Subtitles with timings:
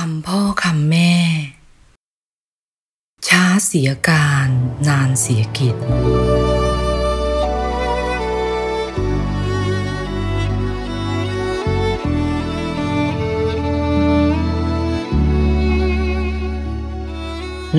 [0.00, 1.14] คำพ่อคำแม่
[3.28, 4.48] ช้าเสียการ
[4.88, 5.76] นานเสียกิจ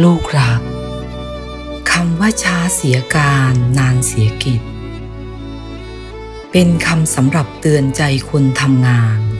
[0.04, 0.61] ลูกรัก
[1.91, 4.61] คำว่าช้าเสียการนานเสียกิจ
[6.52, 9.35] เป็นคำสำหรับเตือนใจคนทำงาน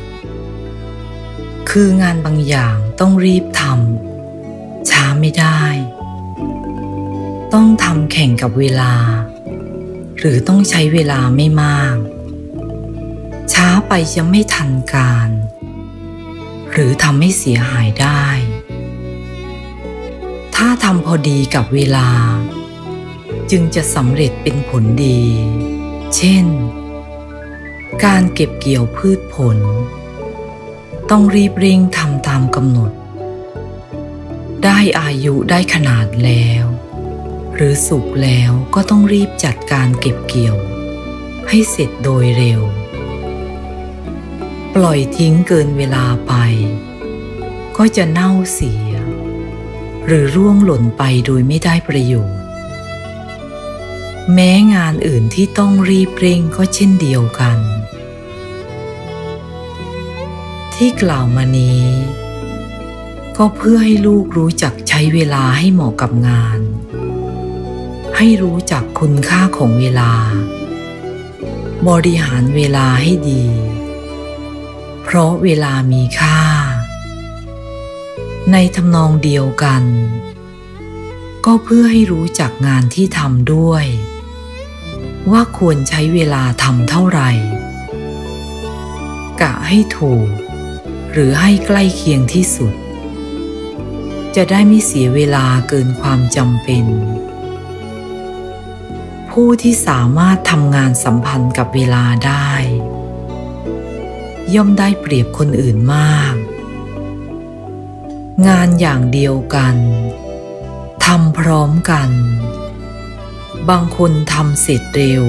[1.79, 5.61] คืองานบางอย่างต้องรีบทำช้าไม่ได้
[7.53, 8.93] ต้องทำแข่งกับเวลา
[10.19, 11.97] หรือต้องใช้เวลาไม่มาก
[13.53, 15.30] ช้าไปจะไม่ทันการ
[16.71, 18.25] หรือทำให้เสียหายได้
[20.55, 22.09] ถ้าทำพอดีกับเวลา
[23.52, 25.21] จึงจะสำเร็จเป็นผลดี
[26.16, 26.45] เช่น
[28.05, 29.59] การเก็บเกี่ยวพืชผล
[31.12, 32.91] ต้องรีบเร่งทำตามกำหนด
[34.64, 36.66] ได้อายุได้ขนาดแล้ว
[37.56, 40.56] หรือสุกแล้วก็ต้องรีบจัดการเก็บเกี่ยว
[41.50, 42.62] ให้เสร็จโดยเร็ว
[44.75, 46.34] ปล่อยทิ้งเกินเวลาไป
[47.78, 48.90] ก็จะเน่าเสีย
[50.06, 52.40] หรือร่วงหล่นไปโดยไม่ได้ประโยชน์
[54.34, 57.58] แม้งานอื่นที่ต้องรีบเร่งก็เช่นเดียวกัน
[60.76, 61.86] ที่กล่าวมานี้
[63.38, 66.59] ก็เพื่อให้ลูกรู้จักใช้เวลาให้เหมาะกับงาน
[68.18, 70.12] ให้รู้จักคุณค่าของเวลา
[71.88, 73.46] บริหารเวลาให้ดี
[75.03, 76.40] เพราะเวลามีค่า
[78.52, 79.84] ในทำนองเดียวกัน
[81.46, 83.86] ก็เพื่อให้รู้จักงานที่ทำด้วย
[85.31, 87.30] ว่าควรใช้เวลาทำเท่าไหร่
[89.42, 90.28] กะให้ถูก
[91.17, 92.73] หรือให้ใกล้เคียงที่สุด
[94.35, 96.85] จะได้ไม่เสียเวลาเกินความจำเป็น
[99.31, 102.51] ผู้ที่สามารถทำงานสัมพันธ์กับเวลาได้
[104.53, 106.35] ย่อมได้เปรียบคนอื่นมาก
[108.47, 109.75] งานอย่างเดียวกัน
[111.06, 112.09] ทำพร้อมกัน
[113.69, 115.25] บางคนทำเสร็จเร็ว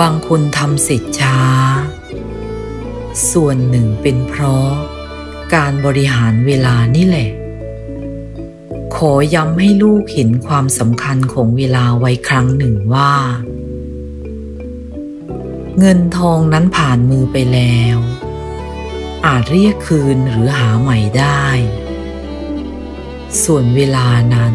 [0.00, 1.38] บางคนทำเสร็จช้า
[3.30, 4.68] ส่วนหนึ่งเป็นเพราะ
[5.54, 7.30] การบริหารเวลานี่แหละ
[8.96, 13.14] ขอย้ำให้ลูกเห็นความสำคัญของเวลาไว้ครั้งหนึ่งว่า
[15.78, 17.96] เงินทองนั้นผ่านมือไปแล้ว
[19.26, 21.46] อาจเรียกคืนหรือหาใหม่ได้
[23.44, 24.54] ส่วนเวลานั้น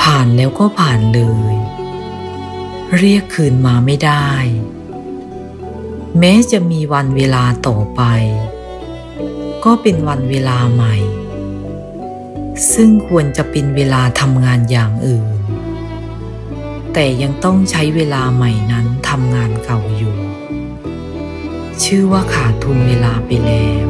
[0.00, 1.22] ผ่านแล้วก็ผ่านเล
[1.52, 1.54] ย
[2.98, 4.30] เรียกคืนมาไม่ได้
[6.18, 8.02] แม้จะมีวันเวลาต่อไป
[9.64, 10.94] ก็เป็นวันเวลาใหม่
[12.72, 15.26] ซึ่งควรจะเป็นเวลาทำงานอย่างอื่น
[16.92, 20.16] แต่ยังต้องใช้เวลาใหม่นั้นทำงานเก่าอยู่
[21.84, 23.86] ชื่อว่าขาดทุนเวลาไปแล้ว